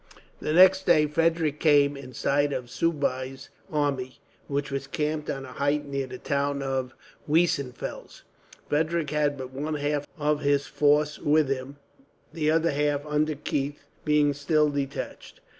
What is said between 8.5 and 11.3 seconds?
Frederick had but one half of his force